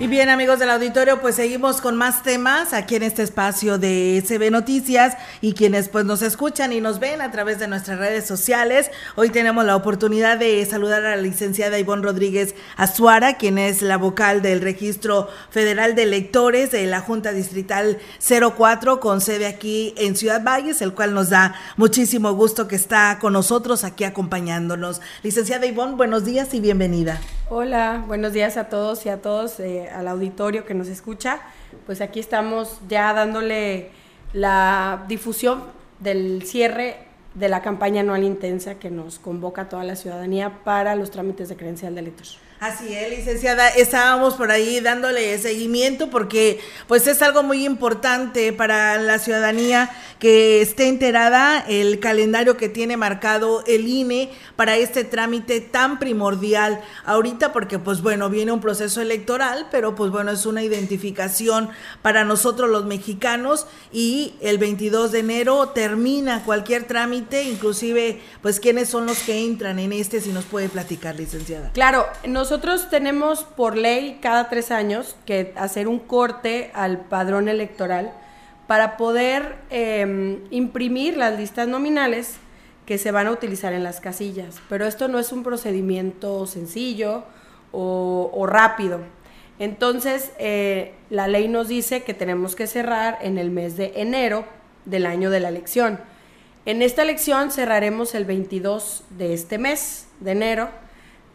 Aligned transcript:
Y 0.00 0.06
bien, 0.06 0.28
amigos 0.28 0.60
del 0.60 0.70
auditorio, 0.70 1.20
pues 1.20 1.34
seguimos 1.34 1.80
con 1.80 1.96
más 1.96 2.22
temas 2.22 2.72
aquí 2.72 2.94
en 2.94 3.02
este 3.02 3.24
espacio 3.24 3.78
de 3.78 4.22
CB 4.24 4.52
Noticias 4.52 5.16
y 5.40 5.54
quienes 5.54 5.88
pues 5.88 6.04
nos 6.04 6.22
escuchan 6.22 6.72
y 6.72 6.80
nos 6.80 7.00
ven 7.00 7.20
a 7.20 7.32
través 7.32 7.58
de 7.58 7.66
nuestras 7.66 7.98
redes 7.98 8.24
sociales. 8.24 8.92
Hoy 9.16 9.30
tenemos 9.30 9.64
la 9.64 9.74
oportunidad 9.74 10.38
de 10.38 10.64
saludar 10.66 11.04
a 11.04 11.16
la 11.16 11.20
licenciada 11.20 11.80
Ivonne 11.80 12.04
Rodríguez 12.04 12.54
Azuara, 12.76 13.38
quien 13.38 13.58
es 13.58 13.82
la 13.82 13.96
vocal 13.96 14.40
del 14.40 14.60
Registro 14.60 15.28
Federal 15.50 15.96
de 15.96 16.04
Electores 16.04 16.70
de 16.70 16.86
la 16.86 17.00
Junta 17.00 17.32
Distrital 17.32 17.98
04 18.20 19.00
con 19.00 19.20
sede 19.20 19.46
aquí 19.46 19.94
en 19.96 20.14
Ciudad 20.14 20.44
Valles, 20.44 20.80
el 20.80 20.94
cual 20.94 21.12
nos 21.12 21.30
da 21.30 21.56
muchísimo 21.76 22.34
gusto 22.34 22.68
que 22.68 22.76
está 22.76 23.18
con 23.20 23.32
nosotros 23.32 23.82
aquí 23.82 24.04
acompañándonos. 24.04 25.00
Licenciada 25.24 25.66
Ivonne, 25.66 25.96
buenos 25.96 26.24
días 26.24 26.54
y 26.54 26.60
bienvenida. 26.60 27.20
Hola, 27.50 28.04
buenos 28.06 28.34
días 28.34 28.58
a 28.58 28.68
todos 28.68 29.06
y 29.06 29.08
a 29.08 29.22
todos. 29.22 29.58
Eh, 29.58 29.88
al 29.88 30.06
auditorio 30.08 30.66
que 30.66 30.74
nos 30.74 30.88
escucha. 30.88 31.40
Pues 31.86 32.02
aquí 32.02 32.20
estamos 32.20 32.78
ya 32.90 33.14
dándole 33.14 33.88
la 34.34 35.06
difusión 35.08 35.62
del 35.98 36.42
cierre 36.42 36.96
de 37.32 37.48
la 37.48 37.62
campaña 37.62 38.02
anual 38.02 38.22
intensa 38.24 38.74
que 38.74 38.90
nos 38.90 39.18
convoca 39.18 39.62
a 39.62 39.68
toda 39.70 39.82
la 39.84 39.96
ciudadanía 39.96 40.62
para 40.62 40.94
los 40.94 41.10
trámites 41.10 41.48
de 41.48 41.56
credencial 41.56 41.94
de 41.94 42.00
elector. 42.02 42.26
Así 42.60 42.92
es, 42.92 43.08
licenciada, 43.08 43.68
estábamos 43.68 44.34
por 44.34 44.50
ahí 44.50 44.80
dándole 44.80 45.38
seguimiento 45.38 46.10
porque 46.10 46.58
pues 46.88 47.06
es 47.06 47.22
algo 47.22 47.44
muy 47.44 47.64
importante 47.64 48.52
para 48.52 48.98
la 48.98 49.20
ciudadanía 49.20 49.90
que 50.18 50.60
esté 50.60 50.88
enterada 50.88 51.64
el 51.68 52.00
calendario 52.00 52.56
que 52.56 52.68
tiene 52.68 52.96
marcado 52.96 53.62
el 53.68 53.86
INE 53.86 54.30
para 54.56 54.76
este 54.76 55.04
trámite 55.04 55.60
tan 55.60 56.00
primordial 56.00 56.80
ahorita 57.04 57.52
porque 57.52 57.78
pues 57.78 58.02
bueno, 58.02 58.28
viene 58.28 58.50
un 58.50 58.60
proceso 58.60 59.00
electoral, 59.00 59.68
pero 59.70 59.94
pues 59.94 60.10
bueno, 60.10 60.32
es 60.32 60.44
una 60.44 60.64
identificación 60.64 61.70
para 62.02 62.24
nosotros 62.24 62.68
los 62.68 62.86
mexicanos 62.86 63.68
y 63.92 64.34
el 64.40 64.58
22 64.58 65.12
de 65.12 65.20
enero 65.20 65.68
termina 65.68 66.42
cualquier 66.42 66.88
trámite, 66.88 67.44
inclusive 67.44 68.20
pues 68.42 68.58
quiénes 68.58 68.88
son 68.88 69.06
los 69.06 69.20
que 69.20 69.44
entran 69.44 69.78
en 69.78 69.92
este, 69.92 70.20
si 70.20 70.32
nos 70.32 70.44
puede 70.44 70.68
platicar, 70.68 71.14
licenciada. 71.14 71.70
Claro, 71.72 72.04
nos 72.26 72.47
nosotros 72.48 72.88
tenemos 72.88 73.44
por 73.44 73.76
ley 73.76 74.20
cada 74.22 74.48
tres 74.48 74.70
años 74.70 75.16
que 75.26 75.52
hacer 75.54 75.86
un 75.86 75.98
corte 75.98 76.70
al 76.72 77.00
padrón 77.00 77.46
electoral 77.46 78.10
para 78.66 78.96
poder 78.96 79.56
em, 79.68 80.38
imprimir 80.50 81.18
las 81.18 81.38
listas 81.38 81.68
nominales 81.68 82.36
que 82.86 82.96
se 82.96 83.10
van 83.10 83.26
a 83.26 83.32
utilizar 83.32 83.74
en 83.74 83.84
las 83.84 84.00
casillas. 84.00 84.62
Pero 84.70 84.86
esto 84.86 85.08
no 85.08 85.18
es 85.18 85.30
un 85.30 85.42
procedimiento 85.42 86.46
sencillo 86.46 87.24
o, 87.70 88.46
rápido. 88.46 89.00
Entonces, 89.58 90.32
eh, 90.38 90.94
la 91.10 91.28
ley 91.28 91.48
nos 91.48 91.68
dice 91.68 92.02
que 92.02 92.14
tenemos 92.14 92.56
que 92.56 92.66
cerrar 92.66 93.18
en 93.20 93.36
el 93.36 93.50
mes 93.50 93.76
de 93.76 93.92
enero 93.96 94.46
del 94.86 95.04
año 95.04 95.28
de 95.28 95.40
la 95.40 95.50
elección. 95.50 96.00
En 96.64 96.80
esta 96.80 97.02
elección 97.02 97.50
cerraremos 97.50 98.14
el 98.14 98.24
22 98.24 99.04
de 99.18 99.34
este 99.34 99.58
mes, 99.58 100.08
de 100.20 100.30
enero, 100.30 100.87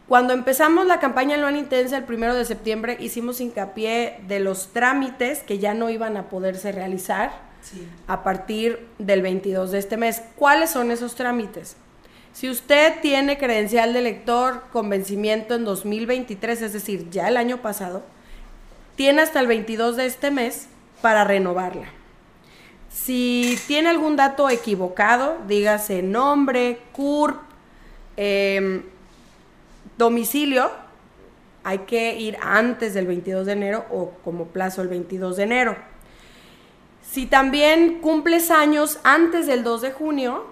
cuando 0.08 0.34
empezamos 0.34 0.86
la 0.86 1.00
campaña 1.00 1.36
anual 1.36 1.56
intensa 1.56 1.98
el 1.98 2.04
primero 2.04 2.36
de 2.36 2.46
septiembre, 2.46 2.98
hicimos 3.00 3.40
hincapié 3.40 4.20
de 4.28 4.40
los 4.40 4.74
trámites 4.74 5.40
que 5.44 5.60
ya 5.60 5.74
no 5.74 5.90
iban 5.90 6.18
a 6.18 6.30
poderse 6.30 6.72
realizar 6.72 7.32
a 8.08 8.24
partir 8.24 8.88
del 9.00 9.22
22 9.22 9.72
de 9.72 9.80
este 9.80 9.96
mes. 9.96 10.22
¿Cuáles 10.36 10.72
son 10.72 10.92
esos 10.92 11.16
trámites? 11.16 11.78
Si 12.34 12.50
usted 12.50 13.00
tiene 13.02 13.38
credencial 13.38 13.94
de 13.94 14.02
lector 14.02 14.64
con 14.74 14.90
vencimiento 14.90 15.56
en 15.56 15.64
2023, 15.64 16.64
es 16.64 16.74
decir, 16.74 17.10
ya 17.10 17.30
el 17.30 17.38
año 17.38 17.62
pasado, 17.62 18.04
tiene 18.96 19.22
hasta 19.22 19.40
el 19.40 19.48
22 19.48 19.96
de 19.96 20.06
este 20.06 20.32
mes 20.32 20.68
para 21.02 21.24
renovarla. 21.24 21.88
Si 22.92 23.58
tiene 23.68 23.90
algún 23.90 24.18
dato 24.18 24.50
equivocado, 24.50 25.38
dígase 25.48 26.04
nombre, 26.04 26.80
CURP, 26.92 27.38
eh, 28.18 28.84
Domicilio, 29.98 30.72
hay 31.64 31.80
que 31.80 32.20
ir 32.20 32.38
antes 32.42 32.94
del 32.94 33.08
22 33.08 33.46
de 33.46 33.52
enero 33.54 33.86
o 33.90 34.12
como 34.24 34.48
plazo 34.48 34.82
el 34.82 34.88
22 34.88 35.38
de 35.38 35.44
enero. 35.44 35.78
Si 37.10 37.26
también 37.26 38.00
cumples 38.02 38.50
años 38.52 39.00
antes 39.04 39.46
del 39.48 39.64
2 39.64 39.82
de 39.82 39.92
junio, 39.92 40.46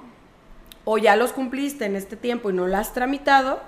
o 0.85 0.97
ya 0.97 1.16
los 1.16 1.31
cumpliste 1.31 1.85
en 1.85 1.96
este 1.96 2.16
tiempo 2.16 2.50
y 2.50 2.53
no 2.53 2.68
lo 2.68 2.78
has 2.78 2.94
tramitado, 2.94 3.62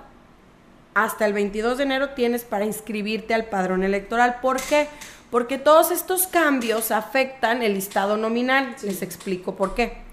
hasta 0.94 1.26
el 1.26 1.32
22 1.32 1.78
de 1.78 1.84
enero 1.84 2.10
tienes 2.10 2.44
para 2.44 2.64
inscribirte 2.64 3.34
al 3.34 3.46
padrón 3.46 3.82
electoral. 3.82 4.38
¿Por 4.40 4.60
qué? 4.60 4.88
Porque 5.30 5.58
todos 5.58 5.90
estos 5.90 6.28
cambios 6.28 6.92
afectan 6.92 7.62
el 7.62 7.74
listado 7.74 8.16
nominal. 8.16 8.76
Les 8.82 9.02
explico 9.02 9.56
por 9.56 9.74
qué. 9.74 10.03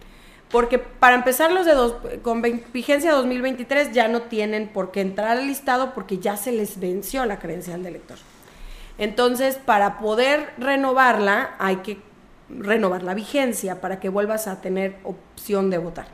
Porque 0.51 0.79
para 0.79 1.15
empezar 1.15 1.51
los 1.51 1.65
de 1.65 2.19
con 2.21 2.41
vigencia 2.73 3.13
2023 3.13 3.93
ya 3.93 4.07
no 4.07 4.23
tienen 4.23 4.67
por 4.67 4.91
qué 4.91 5.01
entrar 5.01 5.37
al 5.37 5.47
listado 5.47 5.93
porque 5.93 6.17
ya 6.17 6.35
se 6.35 6.51
les 6.51 6.79
venció 6.79 7.25
la 7.25 7.39
credencial 7.39 7.83
de 7.83 7.89
elector. 7.89 8.17
Entonces, 8.97 9.55
para 9.55 9.97
poder 9.99 10.53
renovarla, 10.57 11.55
hay 11.57 11.77
que 11.77 11.99
renovar 12.49 13.03
la 13.03 13.13
vigencia 13.13 13.79
para 13.79 13.99
que 13.99 14.09
vuelvas 14.09 14.47
a 14.47 14.61
tener 14.61 14.97
opción 15.03 15.69
de 15.69 15.77
votar. 15.77 16.07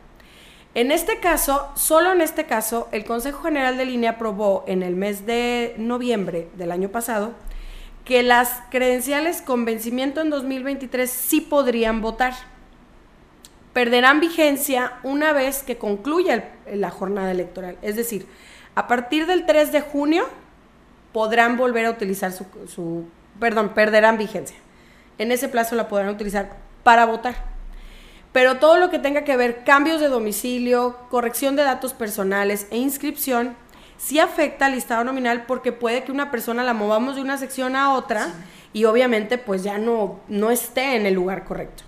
En 0.75 0.91
este 0.91 1.19
caso, 1.19 1.67
solo 1.75 2.11
en 2.11 2.21
este 2.21 2.45
caso, 2.45 2.87
el 2.91 3.03
Consejo 3.03 3.41
General 3.41 3.77
de 3.77 3.85
Línea 3.85 4.11
aprobó 4.11 4.63
en 4.67 4.83
el 4.83 4.95
mes 4.95 5.25
de 5.25 5.73
noviembre 5.77 6.49
del 6.55 6.71
año 6.71 6.89
pasado 6.89 7.31
que 8.05 8.21
las 8.23 8.61
credenciales 8.69 9.41
con 9.41 9.65
vencimiento 9.65 10.21
en 10.21 10.29
2023 10.29 11.09
sí 11.09 11.41
podrían 11.41 12.01
votar 12.01 12.35
perderán 13.77 14.19
vigencia 14.19 14.93
una 15.03 15.33
vez 15.33 15.61
que 15.61 15.77
concluya 15.77 16.49
la 16.73 16.89
jornada 16.89 17.29
electoral. 17.29 17.77
Es 17.83 17.95
decir, 17.95 18.25
a 18.73 18.88
partir 18.88 19.27
del 19.27 19.45
3 19.45 19.71
de 19.71 19.81
junio 19.81 20.27
podrán 21.13 21.57
volver 21.57 21.85
a 21.85 21.91
utilizar 21.91 22.31
su, 22.31 23.05
perdón, 23.39 23.75
perderán 23.75 24.17
vigencia. 24.17 24.57
En 25.19 25.31
ese 25.31 25.47
plazo 25.47 25.75
la 25.75 25.88
podrán 25.89 26.09
utilizar 26.09 26.57
para 26.81 27.05
votar. 27.05 27.35
Pero 28.31 28.57
todo 28.57 28.77
lo 28.77 28.89
que 28.89 28.97
tenga 28.97 29.23
que 29.23 29.38
ver 29.38 29.63
cambios 29.63 30.01
de 30.01 30.07
domicilio, 30.07 30.97
corrección 31.11 31.55
de 31.55 31.61
datos 31.61 31.94
personales 31.94 32.65
e 32.71 32.77
inscripción, 32.77 33.55
sí 33.97 34.17
afecta 34.17 34.65
al 34.65 34.71
listado 34.71 35.03
nominal 35.03 35.45
porque 35.45 35.71
puede 35.71 36.03
que 36.03 36.11
una 36.11 36.31
persona 36.31 36.63
la 36.63 36.73
movamos 36.73 37.15
de 37.15 37.21
una 37.21 37.38
sección 37.38 37.75
a 37.75 37.94
otra 37.94 38.29
y 38.73 38.85
obviamente 38.85 39.38
pues 39.38 39.61
ya 39.61 39.77
no, 39.77 40.19
no 40.29 40.49
esté 40.49 40.95
en 40.95 41.05
el 41.05 41.13
lugar 41.13 41.44
correcto. 41.44 41.83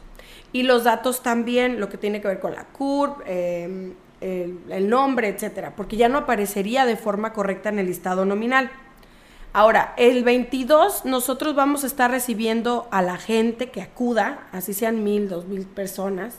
Y 0.51 0.63
los 0.63 0.83
datos 0.83 1.21
también, 1.21 1.79
lo 1.79 1.89
que 1.89 1.97
tiene 1.97 2.21
que 2.21 2.27
ver 2.27 2.39
con 2.39 2.53
la 2.53 2.65
CURP, 2.65 3.21
em, 3.25 3.93
el, 4.21 4.89
nombre, 4.89 5.29
etcétera, 5.29 5.75
porque 5.75 5.95
ya 5.95 6.09
no 6.09 6.19
aparecería 6.19 6.85
de 6.85 6.97
forma 6.97 7.33
correcta 7.33 7.69
en 7.69 7.79
el 7.79 7.85
listado 7.85 8.25
nominal. 8.25 8.71
Ahora, 9.53 9.93
el 9.97 10.23
22 10.23 11.05
nosotros 11.05 11.55
vamos 11.55 11.83
a 11.83 11.87
estar 11.87 12.11
recibiendo 12.11 12.87
a 12.91 13.01
la 13.01 13.17
gente 13.17 13.69
que 13.71 13.81
acuda, 13.81 14.47
así 14.51 14.73
sean 14.73 15.03
mil, 15.03 15.29
dos 15.29 15.45
mil 15.45 15.65
personas, 15.65 16.35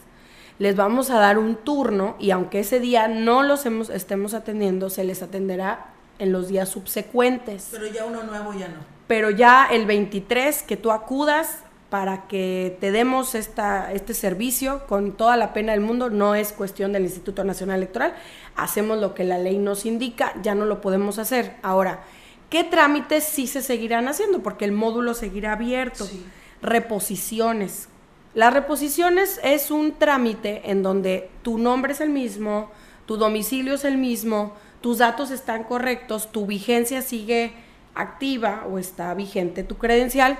les 0.59 0.77
vamos 0.77 1.11
a 1.11 1.19
dar 1.19 1.39
un 1.39 1.57
turno 1.57 2.17
y 2.19 2.33
aunque 2.33 2.61
ese 2.61 2.81
día 2.81 3.09
no 3.09 3.43
los 3.43 3.65
estemos 3.65 4.35
atendiendo, 4.35 4.91
se 4.91 5.05
les 5.05 5.23
atenderá 5.23 5.87
en 6.19 6.33
los 6.33 6.49
días 6.49 6.69
subsecuentes. 6.69 7.69
Pero 7.73 7.87
ya 7.87 8.05
uno 8.05 8.23
nuevo 8.23 8.53
ya 8.53 8.69
no. 8.69 8.79
Pero 9.09 9.31
ya 9.31 9.67
el 9.71 9.87
23 9.87 10.63
que 10.63 10.77
tú 10.77 10.93
acudas, 10.93 11.65
para 11.91 12.29
que 12.29 12.79
te 12.81 12.93
demos 12.93 13.35
esta, 13.35 13.93
este 13.93 14.15
servicio 14.15 14.87
con 14.87 15.13
toda 15.13 15.37
la 15.37 15.53
pena 15.53 15.73
del 15.73 15.81
mundo. 15.81 16.09
No 16.09 16.37
es 16.37 16.53
cuestión 16.53 16.93
del 16.93 17.03
Instituto 17.03 17.43
Nacional 17.43 17.79
Electoral. 17.79 18.15
Hacemos 18.55 18.99
lo 18.99 19.13
que 19.13 19.25
la 19.25 19.39
ley 19.39 19.59
nos 19.59 19.85
indica, 19.85 20.33
ya 20.43 20.55
no 20.55 20.65
lo 20.65 20.81
podemos 20.81 21.19
hacer. 21.19 21.57
Ahora, 21.63 22.05
¿qué 22.49 22.63
trámites 22.63 23.25
sí 23.25 23.49
se 23.49 23.61
seguirán 23.61 24.07
haciendo? 24.07 24.41
Porque 24.41 24.65
el 24.65 24.73
módulo 24.73 25.15
seguirá 25.15 25.55
abierto. 25.55 26.09
Reposiciones. 26.63 27.89
Las 28.35 28.55
reposiciones 28.55 29.41
es 29.43 29.73
un 29.73 29.99
trámite 29.99 30.71
en 30.71 30.85
donde 30.85 31.29
tu 31.43 31.59
nombre 31.59 31.93
es 31.93 32.01
el 32.01 32.11
mismo, 32.11 32.71
tu 33.07 33.17
domicilio 33.17 33.75
es 33.75 33.85
el 33.85 33.99
mismo, 33.99 34.55
tus 34.81 34.99
datos 34.99 35.33
están 35.33 35.65
correctos, 35.65 36.31
tu 36.31 36.47
vigencia 36.47 37.03
sigue 37.03 37.53
activa 37.97 38.65
o 38.71 38.79
está 38.79 39.13
vigente 39.15 39.65
tu 39.65 39.79
credencial 39.79 40.39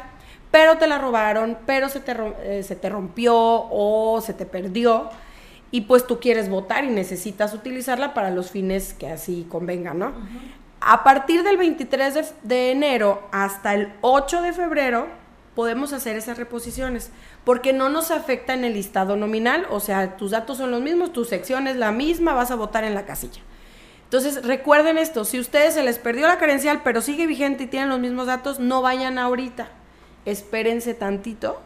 pero 0.51 0.79
te 0.79 0.87
la 0.87 0.99
robaron, 0.99 1.59
pero 1.67 1.89
se 1.89 2.01
te, 2.01 2.15
eh, 2.43 2.63
se 2.63 2.77
te 2.77 2.89
rompió 2.89 3.35
o 3.37 4.21
se 4.21 4.35
te 4.35 4.47
perdió 4.47 5.11
y 5.71 5.83
pues 5.83 6.07
tú 6.07 6.19
quieres 6.19 6.49
votar 6.49 6.85
y 6.85 6.89
necesitas 6.89 7.55
utilizarla 7.55 8.15
para 8.15 8.31
los 8.31 8.51
fines 8.51 8.93
que 8.95 9.09
así 9.09 9.47
convengan, 9.49 9.99
¿no? 9.99 10.13
A 10.81 11.05
partir 11.05 11.43
del 11.43 11.57
23 11.57 12.15
de, 12.15 12.27
de, 12.43 12.71
enero 12.73 13.23
hasta 13.31 13.75
el 13.75 13.93
8 14.01 14.43
de 14.43 14.53
febrero 14.53 15.07
podemos 15.55 15.93
hacer 15.93 16.17
esas 16.17 16.39
reposiciones 16.39 17.11
porque 17.45 17.73
no 17.73 17.89
nos 17.89 18.11
afecta 18.11 18.55
en 18.55 18.65
el 18.65 18.75
listado 18.75 19.17
nominal, 19.17 19.67
o 19.71 19.79
sea, 19.79 20.17
tus 20.17 20.33
datos 20.33 20.59
son 20.59 20.71
los 20.71 20.81
mismos, 20.81 21.13
tu 21.13 21.25
sección 21.25 21.69
es 21.69 21.77
la 21.77 21.93
misma, 21.93 22.35
vas 22.35 22.51
a 22.51 22.57
votar 22.57 22.85
en 22.85 22.95
la 22.95 23.07
casilla. 23.07 23.43
Entonces, 24.05 24.45
recuerden 24.45 24.99
esto, 24.99 25.25
si 25.25 25.39
ustedes 25.39 25.75
se 25.75 25.85
les 25.85 25.99
perdió 25.99 26.27
la 26.27 26.39
credencial, 26.39 26.81
pero 26.83 27.01
sigue 27.01 27.27
vigente 27.27 27.65
y 27.65 27.67
tienen 27.69 27.91
los 27.91 28.01
mismos 28.01 28.27
datos, 28.27 28.59
no 28.59 28.83
vayan 28.83 29.19
ahorita. 29.19 29.69
Espérense 30.25 30.95
tantito. 30.95 31.61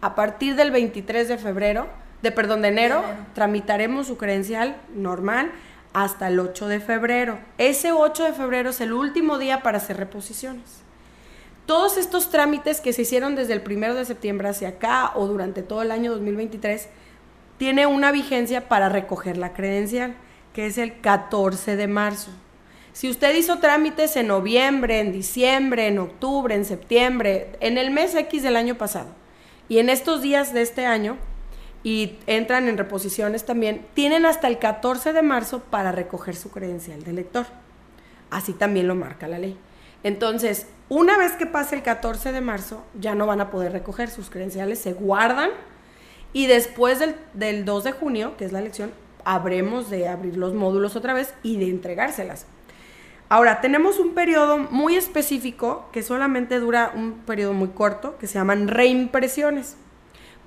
A 0.00 0.14
partir 0.14 0.56
del 0.56 0.70
23 0.70 1.28
de 1.28 1.38
febrero, 1.38 1.88
de 2.22 2.32
perdón, 2.32 2.62
de 2.62 2.68
enero, 2.68 3.02
tramitaremos 3.34 4.06
su 4.06 4.16
credencial 4.16 4.76
normal 4.94 5.52
hasta 5.92 6.28
el 6.28 6.38
8 6.38 6.68
de 6.68 6.80
febrero. 6.80 7.38
Ese 7.58 7.92
8 7.92 8.24
de 8.24 8.32
febrero 8.32 8.70
es 8.70 8.80
el 8.80 8.92
último 8.92 9.38
día 9.38 9.62
para 9.62 9.78
hacer 9.78 9.96
reposiciones. 9.96 10.82
Todos 11.66 11.96
estos 11.98 12.30
trámites 12.30 12.80
que 12.80 12.92
se 12.92 13.02
hicieron 13.02 13.36
desde 13.36 13.52
el 13.52 13.62
1 13.64 13.94
de 13.94 14.04
septiembre 14.04 14.48
hacia 14.48 14.70
acá 14.70 15.12
o 15.14 15.26
durante 15.26 15.62
todo 15.62 15.82
el 15.82 15.92
año 15.92 16.12
2023 16.12 16.88
tiene 17.58 17.86
una 17.86 18.10
vigencia 18.10 18.68
para 18.68 18.88
recoger 18.88 19.36
la 19.36 19.52
credencial, 19.52 20.14
que 20.52 20.66
es 20.66 20.78
el 20.78 21.00
14 21.00 21.76
de 21.76 21.86
marzo. 21.86 22.30
Si 22.92 23.08
usted 23.08 23.34
hizo 23.34 23.58
trámites 23.58 24.16
en 24.16 24.26
noviembre, 24.26 25.00
en 25.00 25.12
diciembre, 25.12 25.86
en 25.86 25.98
octubre, 25.98 26.54
en 26.54 26.64
septiembre, 26.64 27.52
en 27.60 27.78
el 27.78 27.90
mes 27.90 28.14
X 28.14 28.42
del 28.42 28.56
año 28.56 28.76
pasado, 28.76 29.08
y 29.68 29.78
en 29.78 29.88
estos 29.88 30.22
días 30.22 30.52
de 30.52 30.62
este 30.62 30.86
año, 30.86 31.16
y 31.82 32.18
entran 32.26 32.68
en 32.68 32.76
reposiciones 32.76 33.44
también, 33.44 33.86
tienen 33.94 34.26
hasta 34.26 34.48
el 34.48 34.58
14 34.58 35.12
de 35.12 35.22
marzo 35.22 35.60
para 35.60 35.92
recoger 35.92 36.36
su 36.36 36.50
credencial 36.50 37.02
de 37.04 37.12
lector. 37.12 37.46
Así 38.30 38.52
también 38.52 38.86
lo 38.86 38.94
marca 38.94 39.28
la 39.28 39.38
ley. 39.38 39.56
Entonces, 40.02 40.66
una 40.88 41.16
vez 41.16 41.32
que 41.32 41.46
pase 41.46 41.76
el 41.76 41.82
14 41.82 42.32
de 42.32 42.40
marzo, 42.40 42.84
ya 42.98 43.14
no 43.14 43.26
van 43.26 43.40
a 43.40 43.50
poder 43.50 43.72
recoger 43.72 44.10
sus 44.10 44.30
credenciales, 44.30 44.78
se 44.78 44.92
guardan 44.92 45.50
y 46.32 46.46
después 46.46 46.98
del, 46.98 47.16
del 47.34 47.64
2 47.64 47.84
de 47.84 47.92
junio, 47.92 48.36
que 48.36 48.44
es 48.44 48.52
la 48.52 48.60
elección, 48.60 48.92
habremos 49.24 49.90
de 49.90 50.08
abrir 50.08 50.36
los 50.36 50.54
módulos 50.54 50.96
otra 50.96 51.12
vez 51.12 51.34
y 51.42 51.58
de 51.58 51.70
entregárselas. 51.70 52.46
Ahora, 53.32 53.60
tenemos 53.60 54.00
un 54.00 54.12
periodo 54.12 54.58
muy 54.58 54.96
específico 54.96 55.88
que 55.92 56.02
solamente 56.02 56.58
dura 56.58 56.90
un 56.92 57.12
periodo 57.12 57.52
muy 57.52 57.68
corto, 57.68 58.18
que 58.18 58.26
se 58.26 58.34
llaman 58.34 58.66
reimpresiones. 58.66 59.76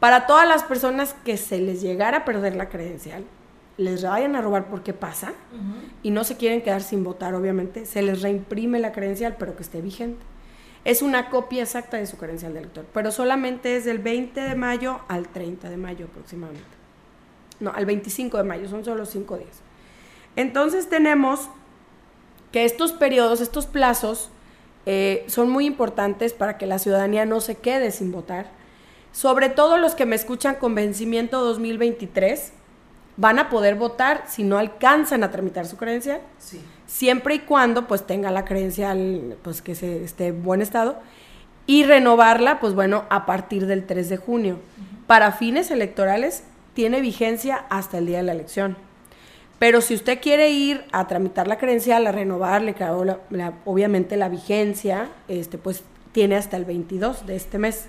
Para 0.01 0.27
todas 0.27 0.45
las 0.45 0.63
personas 0.63 1.15
que 1.23 1.37
se 1.37 1.59
les 1.59 1.81
llegara 1.81 2.17
a 2.17 2.25
perder 2.25 2.57
la 2.57 2.67
credencial, 2.67 3.23
les 3.77 4.03
vayan 4.03 4.35
a 4.35 4.41
robar 4.41 4.65
porque 4.65 4.91
pasa 4.91 5.31
y 6.03 6.11
no 6.11 6.25
se 6.25 6.35
quieren 6.35 6.61
quedar 6.61 6.81
sin 6.81 7.05
votar, 7.05 7.33
obviamente, 7.35 7.85
se 7.85 8.01
les 8.01 8.21
reimprime 8.21 8.79
la 8.79 8.91
credencial, 8.91 9.37
pero 9.39 9.55
que 9.55 9.63
esté 9.63 9.79
vigente. 9.79 10.21
Es 10.83 11.01
una 11.01 11.29
copia 11.29 11.63
exacta 11.63 11.95
de 11.95 12.05
su 12.05 12.17
credencial 12.17 12.51
de 12.51 12.59
elector, 12.59 12.85
pero 12.93 13.13
solamente 13.13 13.77
es 13.77 13.85
del 13.85 13.99
20 13.99 14.41
de 14.41 14.55
mayo 14.55 14.99
al 15.07 15.29
30 15.29 15.69
de 15.69 15.77
mayo 15.77 16.07
aproximadamente. 16.07 16.67
No, 17.61 17.71
al 17.73 17.85
25 17.85 18.39
de 18.39 18.43
mayo, 18.43 18.67
son 18.67 18.83
solo 18.83 19.05
cinco 19.05 19.37
días. 19.37 19.61
Entonces 20.35 20.89
tenemos 20.89 21.49
que 22.53 22.63
estos 22.63 22.93
periodos, 22.93 23.41
estos 23.41 23.65
plazos, 23.65 24.29
eh, 24.85 25.25
son 25.27 25.49
muy 25.49 25.65
importantes 25.65 26.31
para 26.31 26.57
que 26.57 26.65
la 26.65 26.79
ciudadanía 26.79 27.25
no 27.25 27.41
se 27.41 27.55
quede 27.55 27.91
sin 27.91 28.13
votar 28.13 28.63
sobre 29.13 29.49
todo 29.49 29.77
los 29.77 29.93
que 29.93 30.07
me 30.07 30.15
escuchan 30.15 30.55
con 30.55 30.75
vencimiento 30.75 31.39
2023, 31.45 32.51
van 33.15 33.37
a 33.37 33.49
poder 33.49 33.75
votar 33.75 34.23
si 34.27 34.43
no 34.43 34.57
alcanzan 34.57 35.23
a 35.23 35.29
tramitar 35.29 35.67
su 35.67 35.77
credencial. 35.77 36.19
Sí. 36.39 36.59
Siempre 36.87 37.35
y 37.35 37.39
cuando 37.39 37.87
pues 37.87 38.05
tenga 38.07 38.31
la 38.31 38.43
credencial 38.43 39.37
pues 39.43 39.61
que 39.61 39.75
se, 39.75 40.03
esté 40.03 40.27
en 40.27 40.43
buen 40.43 40.61
estado 40.63 40.97
y 41.67 41.83
renovarla 41.83 42.59
pues 42.59 42.73
bueno 42.73 43.05
a 43.09 43.27
partir 43.27 43.67
del 43.67 43.85
3 43.85 44.09
de 44.09 44.17
junio. 44.17 44.57
Para 45.05 45.31
fines 45.31 45.69
electorales 45.69 46.43
tiene 46.73 46.99
vigencia 46.99 47.65
hasta 47.69 47.99
el 47.99 48.07
día 48.07 48.17
de 48.17 48.23
la 48.23 48.31
elección. 48.31 48.77
Pero 49.63 49.79
si 49.79 49.93
usted 49.93 50.19
quiere 50.19 50.49
ir 50.49 50.83
a 50.91 51.07
tramitar 51.07 51.47
la 51.47 51.57
credencial, 51.57 52.05
a 52.05 52.11
renovarle, 52.11 52.73
claro, 52.73 53.21
obviamente 53.63 54.17
la 54.17 54.27
vigencia, 54.27 55.07
este, 55.29 55.57
pues 55.57 55.83
tiene 56.11 56.35
hasta 56.35 56.57
el 56.57 56.65
22 56.65 57.25
de 57.25 57.37
este 57.37 57.59
mes 57.59 57.85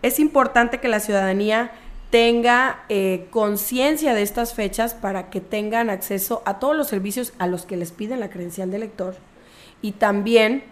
es 0.00 0.18
importante 0.18 0.80
que 0.80 0.88
la 0.88 0.98
ciudadanía 0.98 1.72
tenga 2.08 2.86
eh, 2.88 3.26
conciencia 3.28 4.14
de 4.14 4.22
estas 4.22 4.54
fechas 4.54 4.94
para 4.94 5.28
que 5.28 5.42
tengan 5.42 5.90
acceso 5.90 6.42
a 6.46 6.58
todos 6.58 6.74
los 6.74 6.88
servicios 6.88 7.34
a 7.38 7.46
los 7.46 7.66
que 7.66 7.76
les 7.76 7.92
piden 7.92 8.18
la 8.18 8.30
credencial 8.30 8.70
de 8.70 8.78
elector 8.78 9.14
y 9.82 9.92
también 9.92 10.64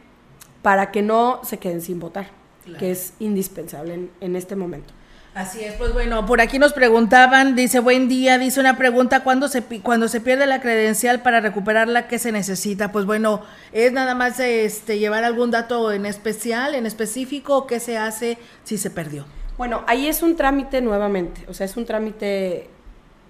para 0.63 0.91
que 0.93 1.03
no 1.03 1.43
se 1.45 1.59
queden 1.59 1.83
sin 1.83 2.01
votar, 2.01 2.31
que 2.79 2.91
es 2.91 3.13
indispensable 3.19 4.09
en 4.19 4.35
este 4.35 4.57
momento. 4.57 4.95
Así 5.39 5.63
es, 5.63 5.75
pues 5.75 5.93
bueno, 5.93 6.27
por 6.27 6.41
aquí 6.41 6.59
nos 6.59 6.73
preguntaban, 6.73 7.55
dice 7.55 7.79
buen 7.79 8.09
día, 8.09 8.39
dice 8.39 8.59
una 8.59 8.77
pregunta, 8.77 9.23
¿cuándo 9.23 9.47
se, 9.47 9.63
cuando 9.63 10.09
se 10.09 10.21
pierde 10.21 10.47
la 10.47 10.61
credencial 10.61 11.23
para 11.23 11.39
recuperarla, 11.39 12.09
qué 12.09 12.19
se 12.19 12.33
necesita? 12.33 12.91
Pues 12.91 13.07
bueno, 13.07 13.43
es 13.71 13.93
nada 13.93 14.17
más 14.17 14.41
este, 14.41 14.99
llevar 14.99 15.23
algún 15.23 15.53
dato 15.53 15.93
en 15.93 16.07
especial, 16.07 16.75
en 16.75 16.87
específico, 16.87 17.69
qué 17.69 17.79
se 17.79 17.97
hace 17.97 18.37
si 18.65 18.79
se 18.79 18.91
perdió. 18.91 19.27
Bueno, 19.57 19.85
ahí 19.87 20.09
es 20.09 20.25
un 20.25 20.35
trámite 20.35 20.81
nuevamente, 20.81 21.45
o 21.47 21.55
sea, 21.55 21.67
es 21.67 21.77
un 21.77 21.87
trámite 21.87 22.69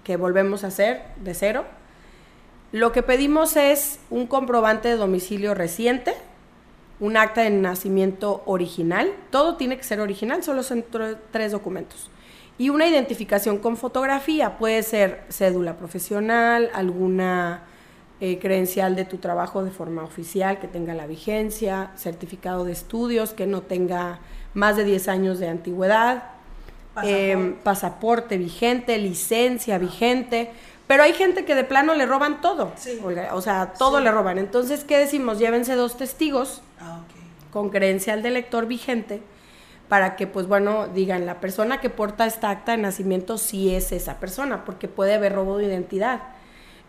que 0.03 0.17
volvemos 0.17 0.65
a 0.65 0.69
hacer 0.69 1.03
de 1.23 1.35
cero. 1.35 1.67
Lo 2.73 2.91
que 2.91 3.03
pedimos 3.03 3.55
es 3.59 3.99
un 4.09 4.27
comprobante 4.27 4.89
de 4.89 4.97
domicilio 4.97 5.53
reciente, 5.53 6.15
un 7.01 7.17
acta 7.17 7.43
de 7.43 7.51
nacimiento 7.51 8.43
original, 8.47 9.13
todo 9.31 9.57
tiene 9.57 9.77
que 9.77 9.85
ser 9.85 10.01
original, 10.01 10.43
solo 10.43 10.63
son 10.63 10.85
tres 11.31 11.53
documentos. 11.53 12.11
Y 12.59 12.71
una 12.71 12.89
identificación 12.89 13.59
con 13.59 13.77
fotografía, 13.77 14.59
puede 14.59 14.83
ser 14.83 15.23
cédula 15.29 15.77
profesional, 15.77 16.71
alguna 16.75 17.63
eh, 18.21 18.41
credencial 18.41 18.97
de 18.97 19.05
tu 19.05 19.19
trabajo 19.19 19.63
de 19.63 19.71
forma 19.71 20.03
oficial 20.03 20.59
que 20.59 20.67
tenga 20.67 20.93
la 20.93 21.07
vigencia, 21.07 21.93
certificado 21.95 22.65
de 22.65 22.73
estudios 22.73 23.33
que 23.33 23.47
no 23.47 23.63
tenga 23.63 24.19
más 24.55 24.77
de 24.77 24.83
10 24.83 25.07
años 25.07 25.39
de 25.39 25.47
antigüedad, 25.47 26.25
pasaporte, 27.63 28.35
em, 28.35 28.41
vigente, 28.41 28.99
licencia 28.99 29.79
vigente. 29.79 30.51
Pero 30.89 31.03
hay 31.03 31.13
gente 31.13 31.45
que 31.45 31.55
de 31.55 31.65
plano 31.65 31.95
le 31.95 32.07
roban 32.07 32.41
todo. 32.41 32.73
o 33.33 33.41
sea, 33.43 33.75
todo 33.79 34.01
le 34.01 34.11
roban. 34.11 34.39
Entonces, 34.39 34.85
¿qué 34.85 34.99
decimos? 34.99 35.39
Llévense 35.39 35.75
dos 35.75 35.99
testigos 35.99 36.63
ah, 36.81 37.03
con 37.53 37.69
credencial 37.69 38.23
de 38.23 38.31
lector 38.31 38.67
vigente 38.67 39.21
para 39.89 40.17
que, 40.17 40.27
pues 40.27 40.47
bueno, 40.47 40.89
digan, 40.89 41.27
la 41.27 41.41
persona 41.41 41.81
que 41.81 41.91
porta 41.91 42.27
esta 42.27 42.51
acta 42.51 42.73
de 42.73 42.79
nacimiento 42.79 43.37
sí 43.37 43.75
es 43.75 43.93
esa 43.93 44.19
persona, 44.19 44.65
porque 44.65 44.89
puede 44.89 45.15
haber 45.15 45.35
robo 45.35 45.59
de 45.59 45.67
identidad. 45.67 46.23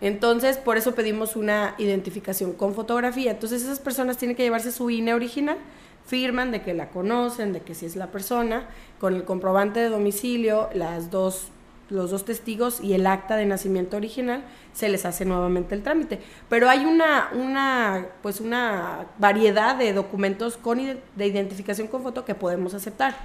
Entonces, 0.01 0.57
por 0.57 0.77
eso 0.77 0.95
pedimos 0.95 1.35
una 1.35 1.75
identificación 1.77 2.53
con 2.53 2.73
fotografía. 2.73 3.31
Entonces, 3.31 3.63
esas 3.63 3.79
personas 3.79 4.17
tienen 4.17 4.37
que 4.37 4.43
llevarse 4.43 4.71
su 4.71 4.89
INE 4.89 5.13
original, 5.13 5.57
firman 6.05 6.51
de 6.51 6.61
que 6.61 6.73
la 6.73 6.89
conocen, 6.89 7.51
de 7.51 7.61
que 7.61 7.75
sí 7.75 7.85
es 7.85 7.97
la 7.97 8.07
persona, 8.07 8.69
con 8.97 9.13
el 9.13 9.25
comprobante 9.25 9.81
de 9.81 9.89
domicilio, 9.89 10.69
las 10.73 11.11
dos 11.11 11.49
los 11.89 12.11
dos 12.11 12.25
testigos 12.25 12.81
y 12.81 12.93
el 12.93 13.07
acta 13.07 13.35
de 13.35 13.45
nacimiento 13.45 13.97
original, 13.97 14.43
se 14.73 14.89
les 14.89 15.05
hace 15.05 15.25
nuevamente 15.25 15.75
el 15.75 15.83
trámite. 15.83 16.19
Pero 16.47 16.69
hay 16.69 16.85
una, 16.85 17.29
una, 17.33 18.07
pues 18.21 18.39
una 18.39 19.07
variedad 19.17 19.75
de 19.75 19.93
documentos 19.93 20.57
con, 20.57 20.79
de 20.79 21.27
identificación 21.27 21.87
con 21.87 22.03
foto 22.03 22.25
que 22.25 22.35
podemos 22.35 22.73
aceptar, 22.73 23.15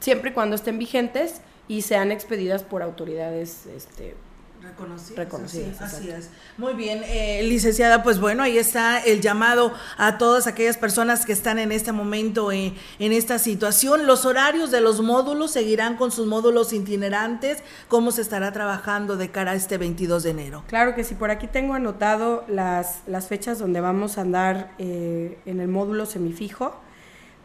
siempre 0.00 0.30
y 0.30 0.32
cuando 0.32 0.56
estén 0.56 0.78
vigentes 0.78 1.40
y 1.68 1.82
sean 1.82 2.12
expedidas 2.12 2.62
por 2.62 2.82
autoridades 2.82 3.66
este, 3.66 4.14
Reconocidas. 4.60 5.80
Así, 5.80 6.10
es. 6.10 6.30
Muy 6.56 6.74
bien, 6.74 7.02
eh, 7.04 7.42
licenciada, 7.44 8.02
pues 8.02 8.18
bueno, 8.18 8.42
ahí 8.42 8.58
está 8.58 8.98
el 8.98 9.20
llamado 9.20 9.72
a 9.96 10.18
todas 10.18 10.46
aquellas 10.46 10.76
personas 10.76 11.24
que 11.24 11.32
están 11.32 11.58
en 11.58 11.70
este 11.70 11.92
momento 11.92 12.50
eh, 12.50 12.74
en 12.98 13.12
esta 13.12 13.38
situación. 13.38 14.06
Los 14.06 14.24
horarios 14.24 14.70
de 14.70 14.80
los 14.80 15.00
módulos 15.00 15.52
seguirán 15.52 15.96
con 15.96 16.10
sus 16.10 16.26
módulos 16.26 16.72
itinerantes. 16.72 17.58
¿Cómo 17.88 18.10
se 18.10 18.22
estará 18.22 18.52
trabajando 18.52 19.16
de 19.16 19.30
cara 19.30 19.52
a 19.52 19.54
este 19.54 19.78
22 19.78 20.24
de 20.24 20.30
enero? 20.30 20.64
Claro 20.66 20.94
que 20.94 21.04
sí, 21.04 21.14
por 21.14 21.30
aquí 21.30 21.46
tengo 21.46 21.74
anotado 21.74 22.44
las, 22.48 23.02
las 23.06 23.28
fechas 23.28 23.58
donde 23.58 23.80
vamos 23.80 24.18
a 24.18 24.22
andar 24.22 24.72
eh, 24.78 25.38
en 25.46 25.60
el 25.60 25.68
módulo 25.68 26.04
semifijo. 26.04 26.74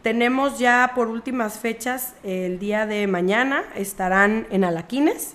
Tenemos 0.02 0.58
ya 0.58 0.92
por 0.94 1.08
últimas 1.08 1.58
fechas, 1.58 2.14
el 2.24 2.58
día 2.58 2.86
de 2.86 3.06
mañana 3.06 3.64
estarán 3.74 4.46
en 4.50 4.64
Alaquines 4.64 5.34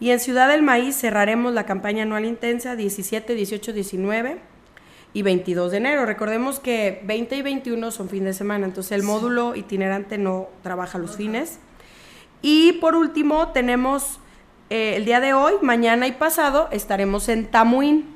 y 0.00 0.10
en 0.10 0.20
Ciudad 0.20 0.48
del 0.48 0.62
Maíz 0.62 0.96
cerraremos 0.96 1.52
la 1.52 1.66
campaña 1.66 2.02
anual 2.02 2.24
intensa 2.24 2.76
17, 2.76 3.34
18, 3.34 3.72
19 3.72 4.38
y 5.12 5.22
22 5.22 5.70
de 5.70 5.76
enero. 5.78 6.04
Recordemos 6.04 6.60
que 6.60 7.00
20 7.04 7.36
y 7.36 7.42
21 7.42 7.90
son 7.90 8.08
fin 8.08 8.24
de 8.24 8.34
semana, 8.34 8.66
entonces 8.66 8.92
el 8.92 9.04
módulo 9.04 9.54
itinerante 9.54 10.18
no 10.18 10.48
trabaja 10.62 10.98
los 10.98 11.16
fines. 11.16 11.58
Y 12.42 12.72
por 12.74 12.94
último 12.96 13.48
tenemos 13.52 14.18
eh, 14.68 14.96
el 14.96 15.04
día 15.04 15.20
de 15.20 15.32
hoy, 15.32 15.54
mañana 15.62 16.06
y 16.06 16.12
pasado 16.12 16.68
estaremos 16.72 17.28
en 17.28 17.46
Tamuín 17.46 18.14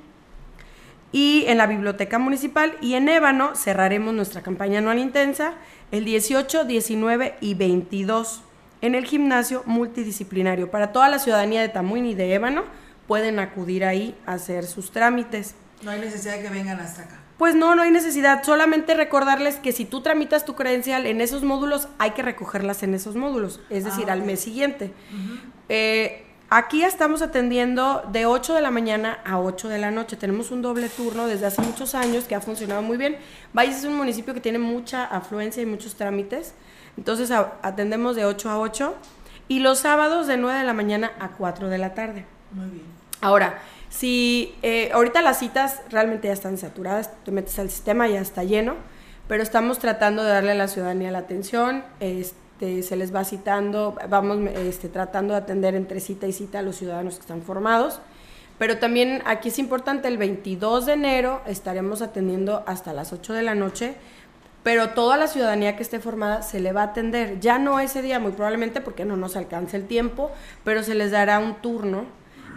y 1.13 1.45
en 1.47 1.57
la 1.57 1.67
biblioteca 1.67 2.19
municipal 2.19 2.77
y 2.81 2.95
en 2.95 3.09
Ébano 3.09 3.55
cerraremos 3.55 4.13
nuestra 4.13 4.43
campaña 4.43 4.79
anual 4.79 4.99
intensa 4.99 5.55
el 5.91 6.05
18, 6.05 6.65
19 6.65 7.37
y 7.41 7.55
22 7.55 8.43
en 8.81 8.95
el 8.95 9.05
gimnasio 9.05 9.63
multidisciplinario. 9.67 10.71
Para 10.71 10.93
toda 10.93 11.09
la 11.09 11.19
ciudadanía 11.19 11.61
de 11.61 11.69
Tamuín 11.69 12.07
y 12.07 12.15
de 12.15 12.35
Ébano 12.35 12.65
pueden 13.07 13.39
acudir 13.39 13.85
ahí 13.85 14.17
a 14.27 14.35
hacer 14.35 14.65
sus 14.65 14.91
trámites. 14.91 15.55
No 15.83 15.91
hay 15.91 16.01
necesidad 16.01 16.37
de 16.37 16.43
que 16.43 16.51
vengan 16.51 16.79
hasta 16.81 17.03
acá. 17.03 17.21
Pues 17.39 17.55
no, 17.55 17.77
no 17.77 17.83
hay 17.83 17.93
necesidad. 17.93 18.43
Solamente 18.43 18.95
recordarles 18.95 19.57
que 19.57 19.71
si 19.73 19.85
tú 19.85 20.01
tramitas 20.01 20.45
tu 20.45 20.57
credencial 20.57 21.07
en 21.07 21.21
esos 21.21 21.45
módulos, 21.45 21.89
hay 21.99 22.11
que 22.11 22.23
recogerlas 22.23 22.83
en 22.83 22.95
esos 22.95 23.15
módulos, 23.15 23.61
es 23.71 23.85
decir, 23.85 24.07
Ah, 24.11 24.15
al 24.15 24.23
mes 24.23 24.41
siguiente. 24.41 24.93
Eh, 25.69 26.27
aquí 26.51 26.83
estamos 26.83 27.23
atendiendo 27.23 28.03
de 28.11 28.27
8 28.27 28.55
de 28.55 28.61
la 28.61 28.73
mañana 28.73 29.19
a 29.25 29.39
8 29.39 29.69
de 29.69 29.79
la 29.79 29.93
noche. 29.93 30.17
Tenemos 30.17 30.51
un 30.51 30.63
doble 30.63 30.89
turno 30.89 31.29
desde 31.29 31.47
hace 31.47 31.63
muchos 31.63 31.95
años 31.95 32.25
que 32.25 32.35
ha 32.35 32.41
funcionado 32.41 32.83
muy 32.83 32.97
bien. 32.97 33.17
Valles 33.53 33.79
es 33.79 33.85
un 33.85 33.97
municipio 33.97 34.35
que 34.35 34.41
tiene 34.41 34.59
mucha 34.59 35.05
afluencia 35.05 35.63
y 35.63 35.67
muchos 35.67 35.95
trámites. 35.95 36.55
Entonces 36.99 37.31
atendemos 37.31 38.17
de 38.17 38.25
8 38.25 38.51
a 38.51 38.59
8 38.59 38.95
y 39.47 39.61
los 39.61 39.79
sábados 39.79 40.27
de 40.27 40.37
9 40.37 40.59
de 40.59 40.65
la 40.65 40.75
mañana 40.75 41.13
a 41.21 41.29
4 41.29 41.69
de 41.69 41.79
la 41.79 41.95
tarde. 41.95 42.27
Muy 42.51 42.69
bien. 42.71 42.85
Ahora, 43.21 43.61
si 43.89 44.57
eh, 44.63 44.91
ahorita 44.93 45.23
las 45.23 45.39
citas 45.39 45.81
realmente 45.91 46.27
ya 46.27 46.35
están 46.35 46.59
saturadas, 46.59 47.11
te 47.25 47.31
metes 47.31 47.57
al 47.61 47.71
sistema, 47.71 48.09
ya 48.09 48.21
está 48.21 48.43
lleno, 48.43 48.75
pero 49.29 49.45
estamos 49.45 49.79
tratando 49.79 50.25
de 50.25 50.31
darle 50.31 50.51
a 50.51 50.55
la 50.57 50.67
ciudadanía 50.67 51.13
la 51.13 51.19
atención, 51.19 51.85
este, 52.01 52.83
se 52.83 52.97
les 52.97 53.15
va 53.15 53.25
citando, 53.25 53.97
vamos 54.09 54.39
este, 54.57 54.89
tratando 54.89 55.35
de 55.35 55.39
atender 55.39 55.77
entre 55.77 56.01
cita 56.01 56.27
y 56.27 56.33
cita 56.33 56.59
a 56.59 56.63
los 56.63 56.75
ciudadanos 56.75 57.15
que 57.15 57.21
están 57.21 57.43
formados, 57.43 58.01
pero 58.59 58.79
también 58.79 59.23
aquí 59.25 59.51
es 59.51 59.61
importante, 59.61 60.09
el 60.09 60.19
22 60.19 60.87
de 60.87 60.95
enero 60.95 61.43
estaremos 61.47 62.03
atendiendo 62.03 62.65
hasta 62.67 62.93
las 62.93 63.13
8 63.13 63.35
de 63.35 63.43
la 63.45 63.55
noche, 63.55 63.95
pero 64.69 64.91
toda 64.91 65.17
la 65.17 65.29
ciudadanía 65.29 65.77
que 65.77 65.83
esté 65.83 65.99
formada 65.99 66.43
se 66.43 66.61
le 66.61 66.73
va 66.75 66.83
a 66.83 66.85
atender. 66.85 67.41
Ya 67.41 67.59
no 67.59 67.81
ese 67.81 68.03
día, 68.03 68.19
muy 68.19 68.33
probablemente 68.33 68.83
porque 68.83 69.07
no 69.07 69.17
nos 69.17 69.35
alcance 69.35 69.79
el 69.79 69.87
tiempo, 69.87 70.31
pero 70.63 70.83
se 70.83 70.95
les 70.95 71.11
dará 71.11 71.39
un 71.39 71.55
turno 71.63 72.05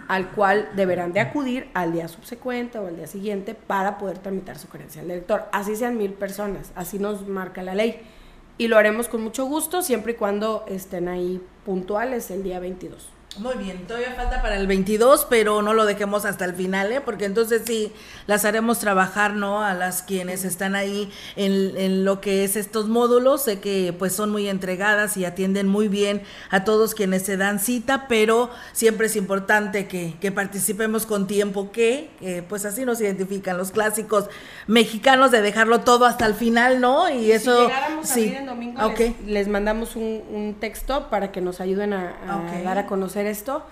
al 0.09 0.29
cual 0.31 0.67
deberán 0.75 1.13
de 1.13 1.21
acudir 1.21 1.69
al 1.73 1.93
día 1.93 2.09
subsecuente 2.09 2.79
o 2.79 2.87
al 2.87 2.97
día 2.97 3.07
siguiente 3.07 3.55
para 3.55 3.97
poder 3.97 4.17
tramitar 4.17 4.59
su 4.59 4.67
credencial 4.67 5.07
de 5.07 5.13
elector. 5.13 5.45
Así 5.53 5.77
sean 5.77 5.97
mil 5.97 6.11
personas, 6.11 6.73
así 6.75 6.99
nos 6.99 7.29
marca 7.29 7.63
la 7.63 7.75
ley. 7.75 8.01
Y 8.57 8.67
lo 8.67 8.77
haremos 8.77 9.07
con 9.07 9.21
mucho 9.21 9.45
gusto 9.45 9.81
siempre 9.81 10.11
y 10.11 10.15
cuando 10.15 10.65
estén 10.67 11.07
ahí 11.07 11.41
puntuales 11.63 12.29
el 12.29 12.43
día 12.43 12.59
22. 12.59 13.20
Muy 13.37 13.55
bien, 13.55 13.87
todavía 13.87 14.13
falta 14.13 14.41
para 14.41 14.57
el 14.57 14.67
22, 14.67 15.25
pero 15.29 15.61
no 15.61 15.73
lo 15.73 15.85
dejemos 15.85 16.25
hasta 16.25 16.43
el 16.43 16.53
final, 16.53 16.91
¿eh? 16.91 16.99
porque 16.99 17.23
entonces 17.23 17.61
sí 17.65 17.93
las 18.27 18.43
haremos 18.43 18.79
trabajar, 18.79 19.35
¿no? 19.35 19.63
A 19.63 19.73
las 19.73 20.01
quienes 20.03 20.43
están 20.43 20.75
ahí 20.75 21.09
en, 21.37 21.77
en 21.77 22.03
lo 22.03 22.19
que 22.19 22.43
es 22.43 22.57
estos 22.57 22.89
módulos, 22.89 23.43
sé 23.43 23.61
que 23.61 23.95
pues 23.97 24.13
son 24.13 24.31
muy 24.31 24.49
entregadas 24.49 25.15
y 25.15 25.23
atienden 25.23 25.69
muy 25.69 25.87
bien 25.87 26.23
a 26.49 26.65
todos 26.65 26.93
quienes 26.93 27.23
se 27.23 27.37
dan 27.37 27.61
cita, 27.61 28.05
pero 28.09 28.49
siempre 28.73 29.07
es 29.07 29.15
importante 29.15 29.87
que, 29.87 30.15
que 30.19 30.33
participemos 30.33 31.05
con 31.05 31.25
tiempo, 31.25 31.71
que 31.71 32.09
eh, 32.19 32.43
pues 32.49 32.65
así 32.65 32.83
nos 32.83 32.99
identifican 32.99 33.57
los 33.57 33.71
clásicos 33.71 34.25
mexicanos 34.67 35.31
de 35.31 35.41
dejarlo 35.41 35.79
todo 35.79 36.03
hasta 36.03 36.25
el 36.25 36.33
final, 36.33 36.81
¿no? 36.81 37.09
Y 37.09 37.31
eso 37.31 37.69
si 38.03 38.35
llegáramos 38.73 38.97
a 38.97 38.97
sí. 38.97 39.03
abrir 39.03 39.15
en 39.15 39.15
domingo, 39.15 39.15
Ok. 39.21 39.25
les, 39.25 39.27
les 39.27 39.47
mandamos 39.47 39.95
un, 39.95 40.21
un 40.31 40.55
texto 40.59 41.09
para 41.09 41.31
que 41.31 41.41
nos 41.41 41.61
ayuden 41.61 41.93
a, 41.93 42.15
a 42.27 42.61
dar 42.63 42.77
a 42.77 42.85
conocer 42.87 43.25
esto. 43.25 43.63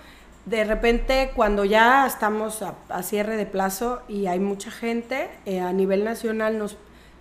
De 0.46 0.64
repente, 0.64 1.32
cuando 1.36 1.64
ya 1.64 2.06
estamos 2.06 2.62
a, 2.62 2.74
a 2.88 3.02
cierre 3.02 3.36
de 3.36 3.46
plazo 3.46 4.00
y 4.08 4.26
hay 4.26 4.40
mucha 4.40 4.70
gente, 4.70 5.28
eh, 5.46 5.60
a 5.60 5.72
nivel 5.72 6.02
nacional 6.04 6.58
nos, 6.58 6.76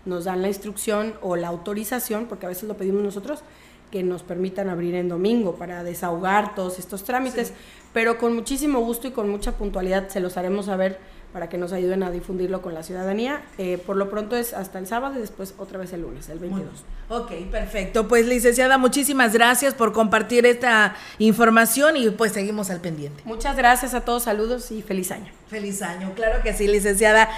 nos 0.05 0.23
dan 0.25 0.41
la 0.41 0.47
instrucción 0.47 1.13
o 1.21 1.35
la 1.35 1.49
autorización, 1.49 2.27
porque 2.27 2.45
a 2.45 2.49
veces 2.49 2.63
lo 2.63 2.75
pedimos 2.77 3.03
nosotros, 3.03 3.43
que 3.91 4.03
nos 4.03 4.23
permitan 4.23 4.69
abrir 4.69 4.95
en 4.95 5.09
domingo 5.09 5.55
para 5.55 5.83
desahogar 5.83 6.55
todos 6.55 6.79
estos 6.79 7.03
trámites, 7.03 7.53
pero 7.91 8.17
con 8.19 8.35
muchísimo 8.35 8.79
gusto 8.81 9.07
y 9.07 9.11
con 9.11 9.27
mucha 9.29 9.53
puntualidad 9.53 10.07
se 10.09 10.19
los 10.19 10.37
haremos 10.37 10.67
saber 10.67 10.99
para 11.33 11.49
que 11.49 11.57
nos 11.57 11.73
ayuden 11.73 12.03
a 12.03 12.11
difundirlo 12.11 12.61
con 12.61 12.73
la 12.73 12.83
ciudadanía. 12.83 13.41
Eh, 13.57 13.77
por 13.77 13.95
lo 13.97 14.09
pronto 14.09 14.35
es 14.35 14.53
hasta 14.53 14.79
el 14.79 14.87
sábado 14.87 15.15
y 15.17 15.19
después 15.19 15.53
otra 15.57 15.77
vez 15.77 15.93
el 15.93 16.01
lunes, 16.01 16.29
el 16.29 16.39
22. 16.39 16.67
Ok, 17.09 17.31
perfecto. 17.51 18.07
Pues 18.07 18.27
licenciada, 18.27 18.77
muchísimas 18.77 19.33
gracias 19.33 19.73
por 19.73 19.93
compartir 19.93 20.45
esta 20.45 20.95
información 21.17 21.97
y 21.97 22.09
pues 22.11 22.33
seguimos 22.33 22.69
al 22.69 22.79
pendiente. 22.81 23.21
Muchas 23.25 23.55
gracias 23.55 23.93
a 23.93 24.01
todos, 24.01 24.23
saludos 24.23 24.71
y 24.71 24.81
feliz 24.81 25.11
año. 25.11 25.31
Feliz 25.47 25.81
año, 25.81 26.13
claro 26.15 26.43
que 26.43 26.53
sí, 26.53 26.67
licenciada. 26.67 27.29